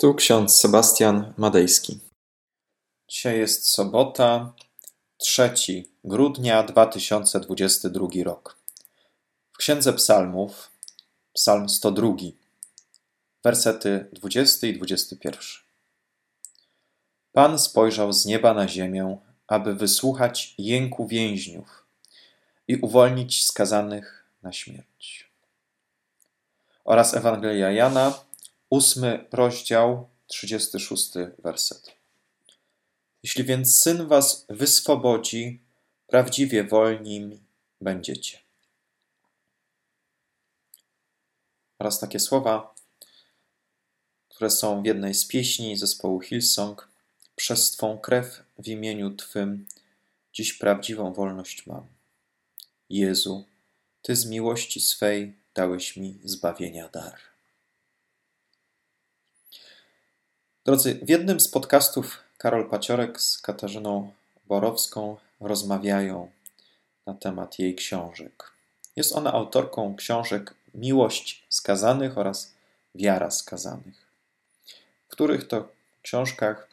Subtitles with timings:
[0.00, 1.98] Tu ksiądz Sebastian Madejski.
[3.08, 4.52] Dzisiaj jest sobota,
[5.16, 5.50] 3
[6.04, 8.56] grudnia 2022 rok.
[9.52, 10.70] W Księdze Psalmów,
[11.32, 12.08] Psalm 102,
[13.44, 15.40] wersety 20 i 21.
[17.32, 21.86] Pan spojrzał z nieba na ziemię, aby wysłuchać jęku więźniów
[22.68, 25.30] i uwolnić skazanych na śmierć.
[26.84, 28.27] Oraz Ewangelia Jana,
[28.70, 31.92] ósmy rozdział, 36 werset.
[33.22, 35.60] Jeśli więc syn was wyswobodzi,
[36.06, 37.40] prawdziwie wolni
[37.80, 38.38] będziecie.
[41.78, 42.74] Oraz takie słowa,
[44.28, 46.88] które są w jednej z pieśni zespołu Hillsong.
[47.36, 49.66] Przez Twą krew w imieniu Twym
[50.32, 51.86] dziś prawdziwą wolność mam.
[52.90, 53.44] Jezu,
[54.02, 57.37] Ty z miłości swej dałeś mi zbawienia dar.
[60.68, 64.12] Drodzy, w jednym z podcastów Karol Paciorek z Katarzyną
[64.48, 66.30] Borowską rozmawiają
[67.06, 68.52] na temat jej książek.
[68.96, 72.54] Jest ona autorką książek Miłość skazanych oraz
[72.94, 74.06] Wiara skazanych,
[75.08, 75.68] w których to
[76.02, 76.68] książkach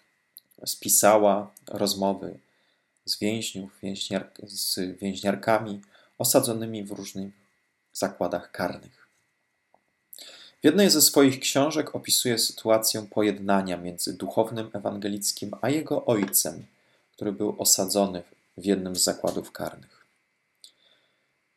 [0.66, 2.40] spisała rozmowy
[3.06, 5.82] z więźniów, więźniar, z więźniarkami
[6.18, 7.34] osadzonymi w różnych
[7.94, 9.05] zakładach karnych.
[10.66, 16.66] W jednej ze swoich książek opisuje sytuację pojednania między duchownym ewangelickim a jego ojcem,
[17.12, 18.24] który był osadzony
[18.58, 20.06] w jednym z zakładów karnych.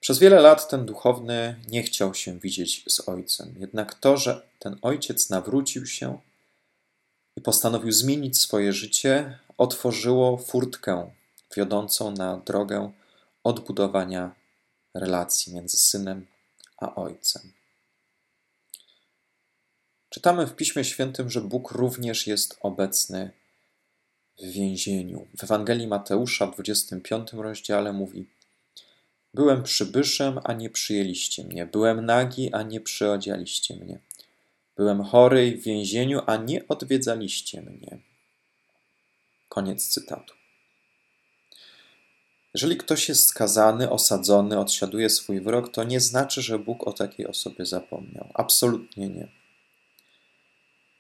[0.01, 4.77] Przez wiele lat ten duchowny nie chciał się widzieć z ojcem, jednak to, że ten
[4.83, 6.19] ojciec nawrócił się
[7.37, 11.11] i postanowił zmienić swoje życie, otworzyło furtkę
[11.57, 12.93] wiodącą na drogę
[13.45, 14.35] odbudowania
[14.95, 16.27] relacji między synem
[16.77, 17.58] a ojcem.
[20.19, 23.31] Czytamy w Piśmie Świętym, że Bóg również jest obecny
[24.43, 25.27] w więzieniu.
[25.39, 28.27] W Ewangelii Mateusza w 25 rozdziale mówi:
[29.35, 31.67] Byłem przybyszem, a nie przyjęliście mnie.
[31.67, 33.99] Byłem nagi, a nie przyodzialiście mnie.
[34.77, 37.99] Byłem chory w więzieniu, a nie odwiedzaliście mnie.
[39.49, 40.35] Koniec cytatu.
[42.55, 47.27] Jeżeli ktoś jest skazany, osadzony, odsiaduje swój wyrok, to nie znaczy, że Bóg o takiej
[47.27, 48.31] osobie zapomniał.
[48.35, 49.38] Absolutnie nie.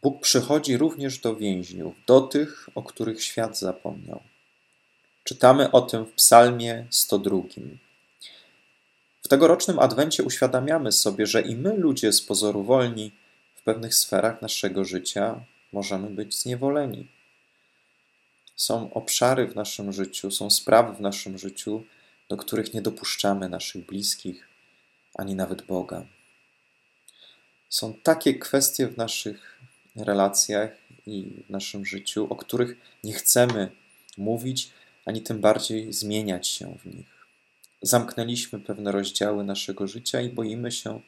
[0.02, 4.22] Bóg przychodzi również do więźniów, do tych, o których świat zapomniał.
[5.24, 7.36] Czytamy o tym w Psalmie 102.
[9.22, 13.12] W tegorocznym adwencie uświadamiamy sobie, że i my, ludzie z pozoru wolni,
[13.54, 17.08] w pewnych sferach naszego życia możemy być zniewoleni.
[18.56, 21.84] Są obszary w naszym życiu, są sprawy w naszym życiu,
[22.28, 24.48] do których nie dopuszczamy naszych bliskich,
[25.14, 26.06] ani nawet Boga.
[27.68, 29.57] Są takie kwestie w naszych
[30.00, 30.70] relacjach
[31.06, 33.70] i w naszym życiu, o których nie chcemy
[34.18, 34.70] mówić,
[35.06, 37.26] ani tym bardziej zmieniać się w nich.
[37.82, 41.00] Zamknęliśmy pewne rozdziały naszego życia i boimy się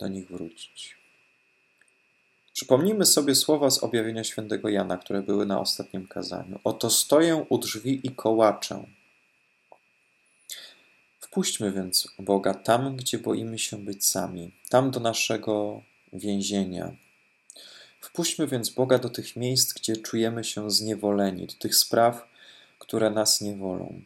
[0.00, 0.96] do nich wrócić.
[2.52, 6.60] Przypomnijmy sobie słowa z objawienia świętego Jana, które były na ostatnim kazaniu.
[6.64, 8.84] Oto stoję u drzwi i kołaczę.
[11.20, 16.96] Wpuśćmy więc Boga tam, gdzie boimy się być sami, tam do naszego więzienia,
[18.14, 22.28] Wpuśćmy więc Boga do tych miejsc, gdzie czujemy się zniewoleni, do tych spraw,
[22.78, 24.02] które nas niewolą.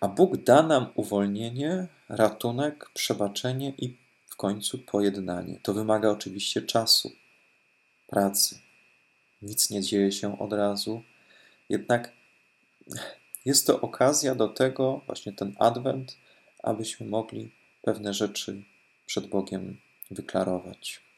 [0.00, 5.60] A Bóg da nam uwolnienie, ratunek, przebaczenie i w końcu pojednanie.
[5.62, 7.12] To wymaga oczywiście czasu,
[8.06, 8.58] pracy.
[9.42, 11.02] Nic nie dzieje się od razu,
[11.68, 12.12] jednak
[13.44, 16.16] jest to okazja do tego, właśnie ten adwent,
[16.62, 17.50] abyśmy mogli
[17.82, 18.62] pewne rzeczy
[19.06, 19.80] przed Bogiem
[20.10, 21.11] wyklarować.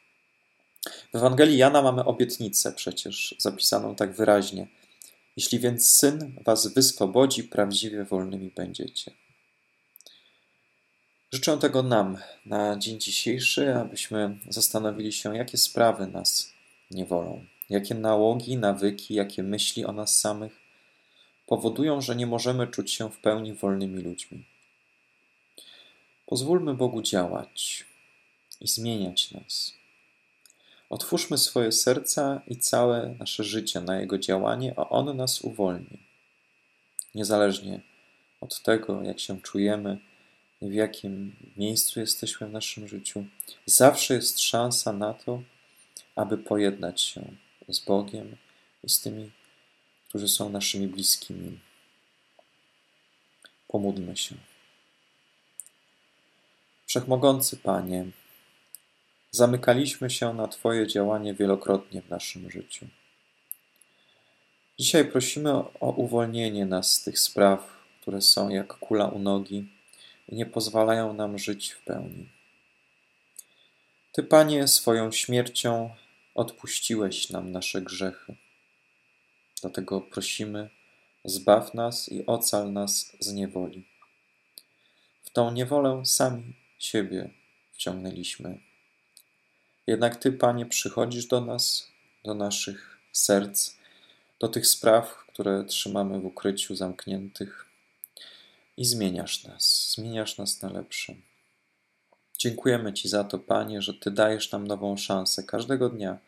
[1.13, 4.67] W Ewangelii Jana mamy obietnicę przecież zapisaną tak wyraźnie.
[5.37, 9.13] Jeśli więc syn was wyswobodzi, prawdziwie wolnymi będziecie.
[11.33, 16.53] Życzę tego nam na dzień dzisiejszy, abyśmy zastanowili się, jakie sprawy nas
[16.91, 20.65] niewolą, jakie nałogi, nawyki, jakie myśli o nas samych
[21.47, 24.45] powodują, że nie możemy czuć się w pełni wolnymi ludźmi.
[26.27, 27.85] Pozwólmy Bogu działać
[28.61, 29.84] i zmieniać nas.
[30.91, 35.99] Otwórzmy swoje serca i całe nasze życie na Jego działanie, a On nas uwolni.
[37.15, 37.81] Niezależnie
[38.41, 39.99] od tego, jak się czujemy
[40.63, 43.25] i w jakim miejscu jesteśmy w naszym życiu,
[43.67, 45.43] zawsze jest szansa na to,
[46.17, 47.23] aby pojednać się
[47.69, 48.37] z Bogiem
[48.85, 49.31] i z tymi,
[50.09, 51.59] którzy są naszymi bliskimi.
[53.69, 54.35] Pomódlmy się.
[56.87, 58.07] Wszechmogący Panie,
[59.35, 62.87] zamykaliśmy się na Twoje działanie wielokrotnie w naszym życiu.
[64.79, 69.69] Dzisiaj prosimy o uwolnienie nas z tych spraw, które są jak kula u nogi
[70.29, 72.29] i nie pozwalają nam żyć w pełni.
[74.13, 75.95] Ty, Panie, swoją śmiercią
[76.35, 78.37] odpuściłeś nam nasze grzechy.
[79.61, 80.71] Dlatego prosimy,
[81.25, 83.85] zbaw nas i ocal nas z niewoli.
[85.23, 87.31] W tą niewolę sami siebie
[87.73, 88.74] wciągnęliśmy.
[89.87, 91.89] Jednak Ty, Panie, przychodzisz do nas,
[92.25, 93.75] do naszych serc,
[94.41, 97.67] do tych spraw, które trzymamy w ukryciu zamkniętych
[98.77, 101.15] i zmieniasz nas, zmieniasz nas na lepsze.
[102.39, 106.19] Dziękujemy Ci za to, Panie, że Ty dajesz nam nową szansę każdego dnia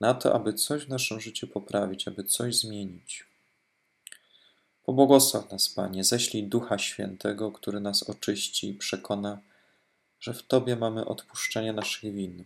[0.00, 3.24] na to, aby coś w naszym życiu poprawić, aby coś zmienić.
[4.84, 9.40] Pobłogosław nas, Panie, ześlij Ducha Świętego, który nas oczyści i przekona,
[10.20, 12.44] że w Tobie mamy odpuszczenie naszych win.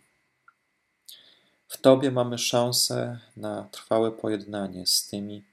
[1.73, 5.45] W Tobie mamy szansę na trwałe pojednanie z tymi,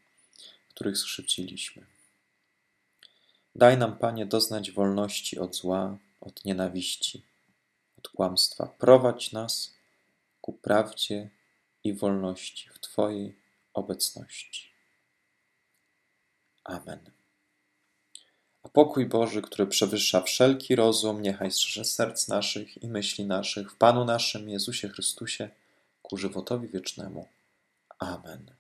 [0.69, 1.85] których skrzywdziliśmy.
[3.55, 7.23] Daj nam, Panie, doznać wolności od zła, od nienawiści,
[7.97, 8.65] od kłamstwa.
[8.65, 9.73] Prowadź nas
[10.41, 11.29] ku prawdzie
[11.83, 13.35] i wolności w Twojej
[13.73, 14.69] obecności.
[16.63, 17.11] Amen.
[18.63, 23.75] A pokój Boży, który przewyższa wszelki rozum, niechaj strzeże serc naszych i myśli naszych w
[23.75, 25.49] Panu naszym Jezusie Chrystusie
[26.09, 27.27] ku żywotowi wiecznemu.
[27.99, 28.58] Amen.